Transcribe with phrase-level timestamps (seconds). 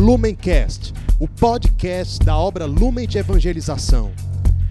[0.00, 4.10] Lumencast, o podcast da obra Lumen de Evangelização.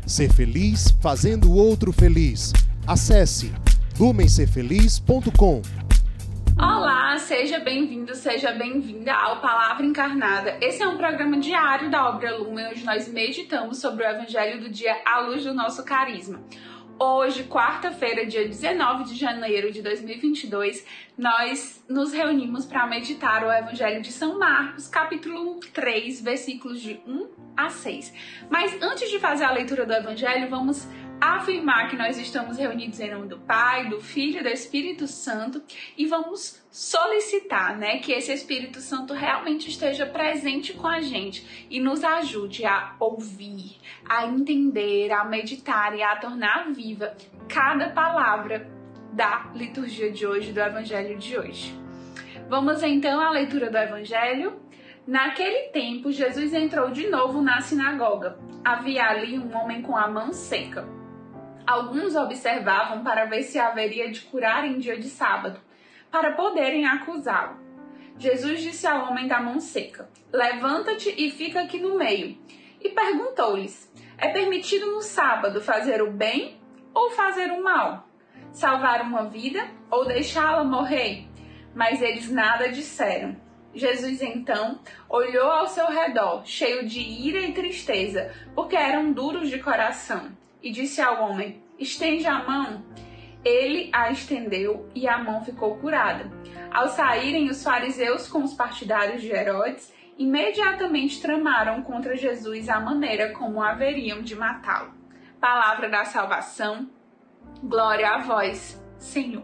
[0.04, 2.52] Ser feliz fazendo o outro feliz.
[2.88, 3.54] Acesse
[4.00, 5.62] lumencerfeliz.com.
[6.58, 10.58] Olá, seja bem-vindo, seja bem-vinda ao Palavra Encarnada.
[10.62, 14.70] Esse é um programa diário da obra Lumen, onde nós meditamos sobre o Evangelho do
[14.72, 16.42] dia à luz do nosso carisma.
[17.02, 20.86] Hoje, quarta-feira, dia 19 de janeiro de 2022,
[21.18, 27.28] nós nos reunimos para meditar o Evangelho de São Marcos, capítulo 3, versículos de 1
[27.56, 28.14] a 6.
[28.50, 30.86] Mas antes de fazer a leitura do Evangelho, vamos
[31.22, 35.62] afirmar que nós estamos reunidos em nome do Pai, do Filho e do Espírito Santo
[35.98, 41.80] e vamos solicitar, né, que esse Espírito Santo realmente esteja presente com a gente e
[41.80, 47.16] nos ajude a ouvir, a entender, a meditar e a tornar viva
[47.48, 48.70] cada palavra
[49.12, 51.78] da liturgia de hoje, do Evangelho de hoje.
[52.48, 54.60] Vamos então à leitura do Evangelho.
[55.06, 58.38] Naquele tempo, Jesus entrou de novo na sinagoga.
[58.64, 60.99] Havia ali um homem com a mão seca.
[61.70, 65.60] Alguns observavam para ver se haveria de curar em dia de sábado,
[66.10, 67.60] para poderem acusá-lo.
[68.18, 72.36] Jesus disse ao homem da mão seca: Levanta-te e fica aqui no meio.
[72.82, 76.60] E perguntou-lhes: É permitido no sábado fazer o bem
[76.92, 78.10] ou fazer o mal?
[78.52, 81.28] Salvar uma vida ou deixá-la morrer?
[81.76, 83.38] Mas eles nada disseram.
[83.76, 89.60] Jesus então olhou ao seu redor, cheio de ira e tristeza, porque eram duros de
[89.60, 92.84] coração e disse ao homem: Estende a mão.
[93.44, 96.30] Ele a estendeu e a mão ficou curada.
[96.72, 103.32] Ao saírem os fariseus com os partidários de Herodes, imediatamente tramaram contra Jesus a maneira
[103.32, 104.94] como haveriam de matá-lo.
[105.40, 106.90] Palavra da salvação,
[107.64, 109.44] glória a vós, Senhor.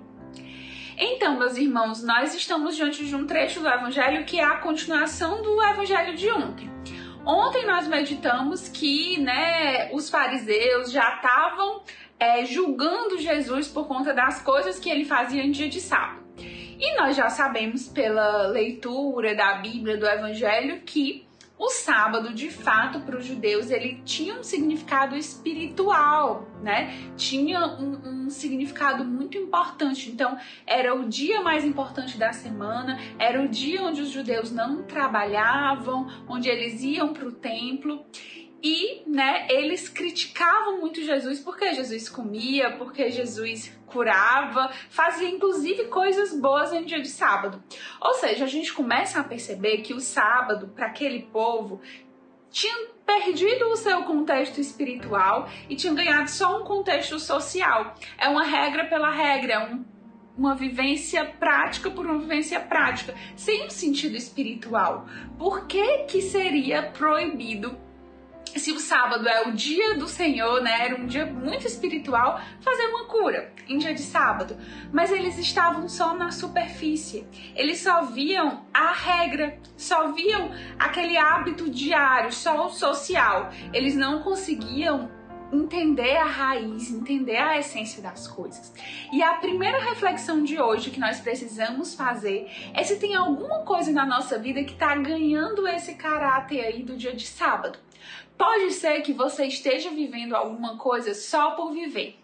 [0.97, 5.41] Então, meus irmãos, nós estamos diante de um trecho do Evangelho que é a continuação
[5.41, 6.69] do Evangelho de ontem.
[7.26, 11.82] Ontem nós meditamos que né, os fariseus já estavam
[12.20, 16.23] é, julgando Jesus por conta das coisas que ele fazia em dia de sábado.
[16.38, 21.26] E nós já sabemos pela leitura da Bíblia, do Evangelho, que
[21.58, 26.93] o sábado, de fato, para os judeus, ele tinha um significado espiritual, né?
[27.16, 30.11] Tinha um, um, significado muito importante.
[30.11, 34.83] Então, era o dia mais importante da semana, era o dia onde os judeus não
[34.83, 38.05] trabalhavam, onde eles iam para o templo.
[38.67, 46.33] E, né, eles criticavam muito Jesus porque Jesus comia, porque Jesus curava, fazia inclusive coisas
[46.33, 47.64] boas em dia de sábado.
[48.02, 51.80] Ou seja, a gente começa a perceber que o sábado, para aquele povo,
[52.49, 57.93] tinha perdido o seu contexto espiritual e tinha ganhado só um contexto social.
[58.17, 59.86] É uma regra pela regra, é um
[60.37, 65.08] uma vivência prática por uma vivência prática, sem um sentido espiritual.
[65.37, 67.85] Por que que seria proibido
[68.60, 72.83] se o sábado é o dia do Senhor, né, era um dia muito espiritual, fazer
[72.88, 74.58] uma cura em dia de sábado.
[74.92, 77.27] Mas eles estavam só na superfície.
[77.55, 83.49] Eles só viam a regra, só viam aquele hábito diário, só o social.
[83.73, 85.11] Eles não conseguiam
[85.52, 88.73] entender a raiz, entender a essência das coisas.
[89.11, 93.92] E a primeira reflexão de hoje que nós precisamos fazer é se tem alguma coisa
[93.92, 97.80] na nossa vida que está ganhando esse caráter aí do dia de sábado.
[98.38, 102.20] Pode ser que você esteja vivendo alguma coisa só por viver.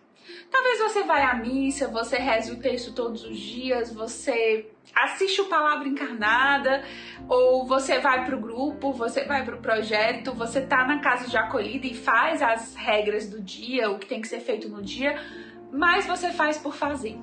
[0.49, 5.45] Talvez você vá à missa, você reze o texto todos os dias, você assiste o
[5.45, 6.83] Palavra Encarnada,
[7.27, 11.27] ou você vai para o grupo, você vai para o projeto, você tá na casa
[11.27, 14.81] de acolhida e faz as regras do dia, o que tem que ser feito no
[14.81, 15.19] dia,
[15.71, 17.17] mas você faz por fazer.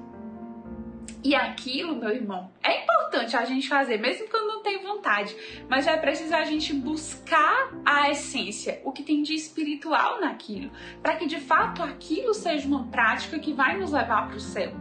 [1.22, 5.34] E aquilo, meu irmão, é importante a gente fazer, mesmo quando não tem vontade,
[5.68, 10.70] mas é preciso a gente buscar a essência, o que tem de espiritual naquilo,
[11.02, 14.72] para que de fato aquilo seja uma prática que vai nos levar para o céu.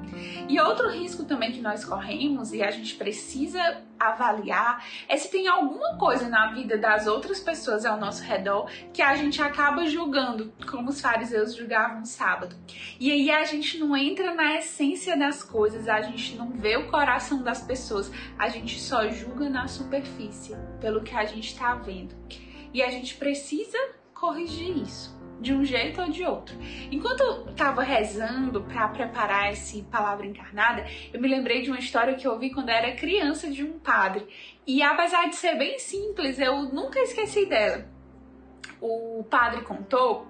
[0.48, 5.48] E outro risco também que nós corremos e a gente precisa avaliar é se tem
[5.48, 10.54] alguma coisa na vida das outras pessoas ao nosso redor que a gente acaba julgando,
[10.70, 12.56] como os fariseus julgavam no sábado.
[13.00, 16.90] E aí a gente não entra na essência das coisas, a gente não vê o
[16.90, 22.16] coração das pessoas, a gente só julga na superfície, pelo que a gente está vendo.
[22.74, 23.78] E a gente precisa
[24.14, 26.56] corrigir isso de um jeito ou de outro.
[26.92, 32.16] Enquanto eu estava rezando para preparar esse palavra encarnada, eu me lembrei de uma história
[32.16, 34.28] que eu ouvi quando era criança de um padre.
[34.66, 37.88] E apesar de ser bem simples, eu nunca esqueci dela.
[38.82, 40.28] O padre contou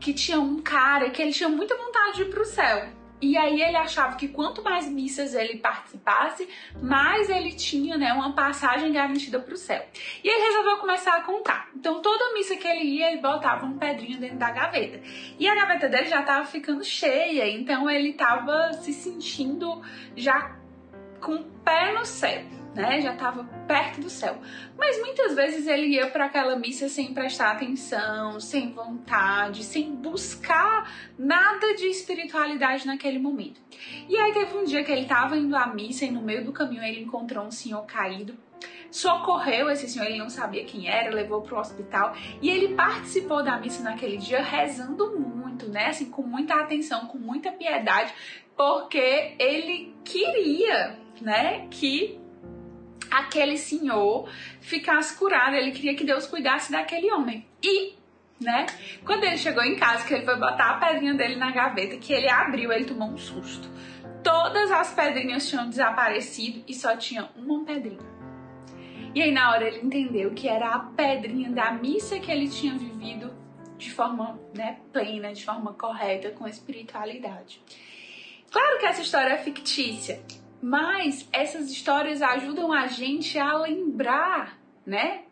[0.00, 2.97] que tinha um cara que ele tinha muita vontade de ir para o céu.
[3.20, 6.48] E aí ele achava que quanto mais missas ele participasse,
[6.80, 9.84] mais ele tinha né, uma passagem garantida para o céu.
[10.22, 11.68] E ele resolveu começar a contar.
[11.74, 15.00] Então toda missa que ele ia, ele botava um pedrinho dentro da gaveta.
[15.38, 19.82] E a gaveta dele já estava ficando cheia, então ele estava se sentindo
[20.16, 20.56] já
[21.20, 23.00] com o pé no céu né?
[23.00, 24.38] Já estava perto do céu.
[24.76, 30.90] Mas muitas vezes ele ia para aquela missa sem prestar atenção, sem vontade, sem buscar
[31.18, 33.60] nada de espiritualidade naquele momento.
[34.08, 36.52] E aí teve um dia que ele estava indo à missa e no meio do
[36.52, 38.36] caminho ele encontrou um senhor caído
[38.90, 43.42] socorreu esse senhor, ele não sabia quem era, levou para o hospital e ele participou
[43.42, 45.88] da missa naquele dia rezando muito, né?
[45.88, 48.12] Assim, com muita atenção, com muita piedade,
[48.56, 52.18] porque ele queria, né, que
[53.18, 54.28] aquele senhor
[54.60, 57.46] ficasse curado, ele queria que Deus cuidasse daquele homem.
[57.62, 57.94] E,
[58.40, 58.66] né,
[59.04, 62.12] quando ele chegou em casa, que ele foi botar a pedrinha dele na gaveta, que
[62.12, 63.68] ele abriu, ele tomou um susto.
[64.22, 68.18] Todas as pedrinhas tinham desaparecido e só tinha uma pedrinha.
[69.14, 72.76] E aí, na hora, ele entendeu que era a pedrinha da missa que ele tinha
[72.76, 73.32] vivido
[73.78, 77.62] de forma né, plena, de forma correta, com espiritualidade.
[78.50, 80.20] Claro que essa história é fictícia,
[80.60, 85.22] mas essas histórias ajudam a gente a lembrar, né,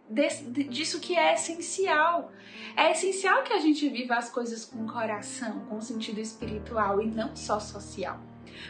[0.68, 2.32] disso que é essencial.
[2.76, 7.34] É essencial que a gente viva as coisas com coração, com sentido espiritual e não
[7.34, 8.20] só social.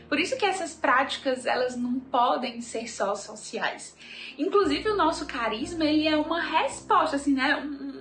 [0.08, 3.96] Por isso que essas práticas elas não podem ser só sociais.
[4.38, 7.56] Inclusive o nosso carisma ele é uma resposta, assim, né?
[7.56, 7.95] Um,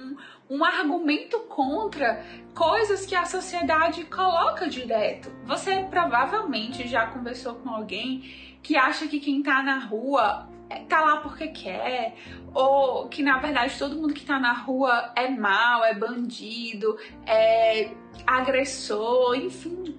[0.49, 5.31] um, um argumento contra coisas que a sociedade coloca direto.
[5.45, 8.23] Você provavelmente já conversou com alguém
[8.61, 12.15] que acha que quem tá na rua é, tá lá porque quer,
[12.53, 17.91] ou que na verdade todo mundo que tá na rua é mal, é bandido, é
[18.25, 19.97] agressor, enfim.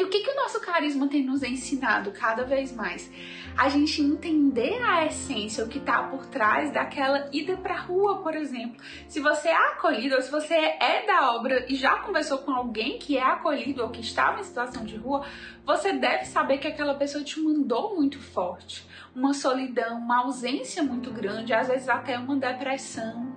[0.00, 3.12] E o que, que o nosso carisma tem nos ensinado cada vez mais?
[3.54, 8.34] A gente entender a essência, o que está por trás daquela ida para rua, por
[8.34, 8.82] exemplo.
[9.06, 12.98] Se você é acolhido, ou se você é da obra e já conversou com alguém
[12.98, 15.22] que é acolhido ou que estava em situação de rua,
[15.66, 18.88] você deve saber que aquela pessoa te mandou muito forte.
[19.14, 23.29] Uma solidão, uma ausência muito grande, às vezes até uma depressão,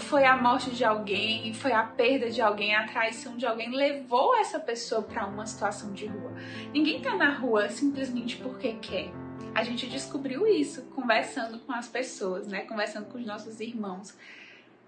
[0.00, 4.34] foi a morte de alguém, foi a perda de alguém, a traição de alguém levou
[4.36, 6.32] essa pessoa para uma situação de rua.
[6.72, 9.10] Ninguém tá na rua simplesmente porque quer.
[9.54, 12.60] A gente descobriu isso conversando com as pessoas, né?
[12.62, 14.16] Conversando com os nossos irmãos.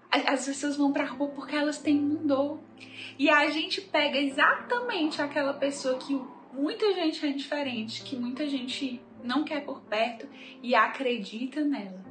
[0.09, 2.59] As pessoas vão pra rua porque elas têm um dor.
[3.19, 6.19] E a gente pega exatamente aquela pessoa que
[6.53, 10.27] muita gente é indiferente, que muita gente não quer por perto
[10.63, 12.10] e acredita nela.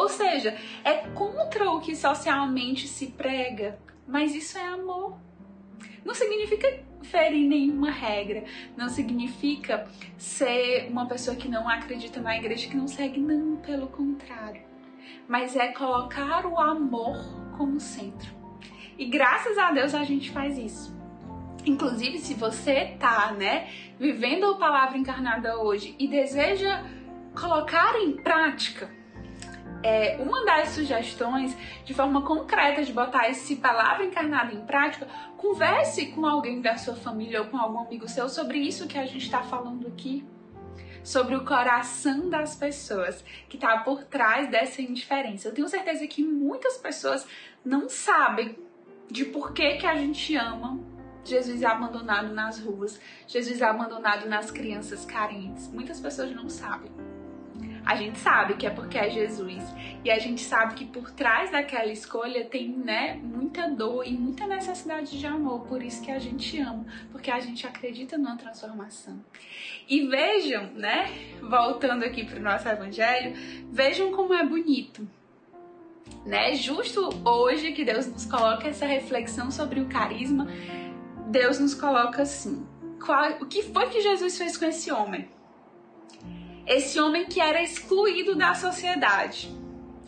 [0.00, 5.18] Ou seja, é contra o que socialmente se prega, mas isso é amor.
[6.02, 8.44] Não significa ferir nenhuma regra,
[8.74, 9.86] não significa
[10.16, 14.62] ser uma pessoa que não acredita na igreja, que não segue, não, pelo contrário.
[15.28, 17.18] Mas é colocar o amor
[17.58, 18.34] como centro.
[18.96, 20.98] E graças a Deus a gente faz isso.
[21.66, 23.68] Inclusive, se você tá, né,
[23.98, 26.86] vivendo a palavra encarnada hoje e deseja
[27.34, 28.98] colocar em prática
[29.82, 36.06] é, uma das sugestões de forma concreta de botar esse palavra encarnada em prática, converse
[36.06, 39.24] com alguém da sua família ou com algum amigo seu sobre isso que a gente
[39.24, 40.24] está falando aqui.
[41.02, 45.48] Sobre o coração das pessoas que está por trás dessa indiferença.
[45.48, 47.26] Eu tenho certeza que muitas pessoas
[47.64, 48.58] não sabem
[49.10, 50.78] de por que, que a gente ama
[51.24, 55.68] Jesus abandonado nas ruas, Jesus abandonado nas crianças carentes.
[55.68, 57.09] Muitas pessoas não sabem.
[57.84, 59.62] A gente sabe que é porque é Jesus.
[60.04, 64.46] E a gente sabe que por trás daquela escolha tem, né, muita dor e muita
[64.46, 65.60] necessidade de amor.
[65.66, 69.22] Por isso que a gente ama, porque a gente acredita numa transformação.
[69.88, 71.10] E vejam, né,
[71.42, 73.34] voltando aqui para o nosso evangelho,
[73.70, 75.08] vejam como é bonito.
[76.24, 76.54] Né?
[76.54, 80.46] Justo hoje que Deus nos coloca essa reflexão sobre o carisma,
[81.28, 82.66] Deus nos coloca assim:
[83.04, 85.28] qual, o que foi que Jesus fez com esse homem?
[86.66, 89.50] Esse homem que era excluído da sociedade.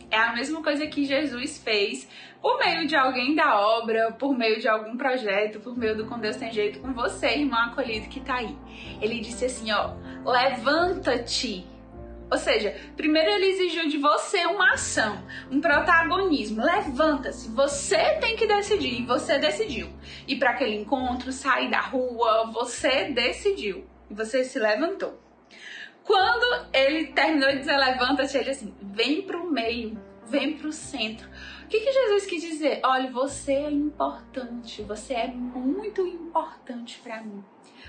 [0.09, 2.07] É a mesma coisa que Jesus fez
[2.43, 6.19] por meio de alguém da obra, por meio de algum projeto, por meio do Com
[6.19, 8.55] Deus Tem Jeito, com você, irmão acolhido que tá aí.
[9.01, 9.93] Ele disse assim, ó,
[10.25, 11.65] levanta-te.
[12.29, 16.61] Ou seja, primeiro ele exigiu de você uma ação, um protagonismo.
[16.61, 19.89] Levanta-se, você tem que decidir, e você decidiu.
[20.27, 23.85] Ir para aquele encontro, sair da rua, você decidiu.
[24.09, 25.22] E você se levantou.
[26.03, 31.29] Quando ele terminou de dizer levanta-te, ele assim, vem pro meio, vem pro centro.
[31.63, 32.81] O que, que Jesus quis dizer?
[32.83, 37.43] Olha, você é importante, você é muito importante para mim.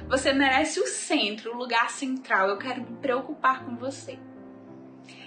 [0.08, 2.48] Você merece o centro, o lugar central.
[2.48, 4.18] Eu quero me preocupar com você.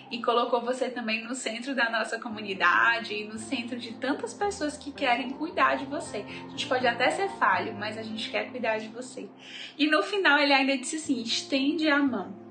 [0.09, 4.77] E colocou você também no centro da nossa comunidade e no centro de tantas pessoas
[4.77, 6.25] que querem cuidar de você.
[6.45, 9.29] A gente pode até ser falho, mas a gente quer cuidar de você.
[9.77, 12.46] E no final ele ainda disse assim: estende a mão.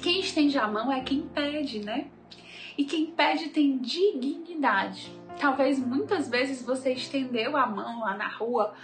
[0.00, 2.06] Quem estende a mão é quem pede, né?
[2.76, 5.12] E quem pede tem dignidade.
[5.38, 8.74] Talvez muitas vezes você estendeu a mão lá na rua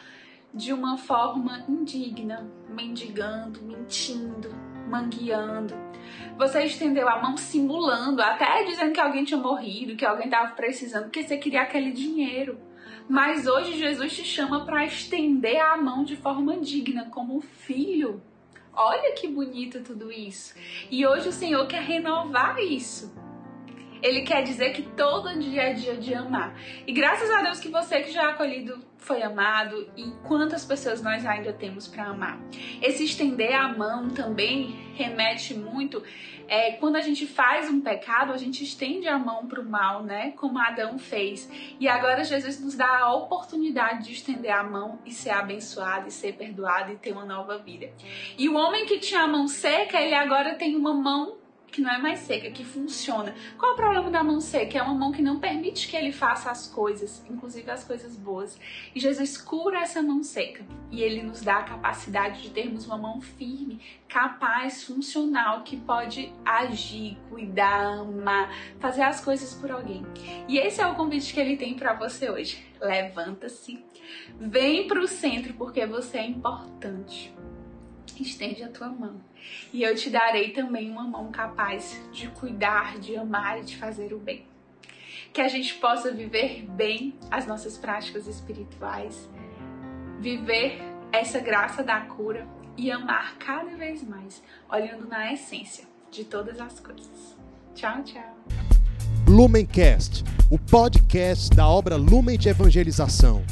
[0.53, 4.51] de uma forma indigna, mendigando, mentindo,
[4.89, 5.75] mangueando.
[6.37, 11.05] Você estendeu a mão simulando, até dizendo que alguém tinha morrido, que alguém estava precisando,
[11.05, 12.59] porque você queria aquele dinheiro.
[13.09, 18.23] Mas hoje Jesus te chama para estender a mão de forma digna, como filho.
[18.81, 20.55] Olha que bonito tudo isso.
[20.89, 23.13] E hoje o Senhor quer renovar isso.
[24.03, 26.55] Ele quer dizer que todo dia é dia de amar.
[26.87, 31.01] E graças a Deus que você que já é acolhido foi amado e quantas pessoas
[31.03, 32.39] nós ainda temos para amar.
[32.83, 36.03] Esse estender a mão também remete muito
[36.49, 40.03] é, quando a gente faz um pecado, a gente estende a mão para o mal,
[40.03, 40.33] né?
[40.33, 41.49] Como Adão fez.
[41.79, 46.11] E agora Jesus nos dá a oportunidade de estender a mão e ser abençoado, e
[46.11, 47.93] ser perdoado e ter uma nova vida.
[48.39, 51.37] E o homem que tinha a mão seca, ele agora tem uma mão
[51.71, 53.35] que não é mais seca, que funciona.
[53.57, 54.79] Qual é o problema da mão seca?
[54.79, 58.59] É uma mão que não permite que ele faça as coisas, inclusive as coisas boas.
[58.95, 62.97] E Jesus cura essa mão seca e ele nos dá a capacidade de termos uma
[62.97, 70.05] mão firme, capaz, funcional, que pode agir, cuidar, amar, fazer as coisas por alguém.
[70.49, 72.67] E esse é o convite que ele tem para você hoje.
[72.81, 73.85] Levanta-se,
[74.39, 77.37] vem para o centro porque você é importante
[78.19, 79.21] estende a tua mão.
[79.73, 84.13] E eu te darei também uma mão capaz de cuidar, de amar e de fazer
[84.13, 84.45] o bem.
[85.33, 89.29] Que a gente possa viver bem as nossas práticas espirituais,
[90.21, 90.81] viver
[91.13, 92.47] essa graça da cura
[92.77, 97.37] e amar cada vez mais, olhando na essência de todas as coisas.
[97.75, 98.37] Tchau, tchau.
[99.27, 103.45] Lumencast, o podcast da obra Lumen de Evangelização.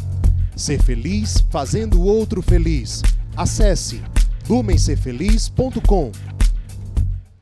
[0.56, 3.02] Ser feliz fazendo o outro feliz.
[3.36, 4.02] Acesse
[4.48, 6.35] lumencerfeliz.com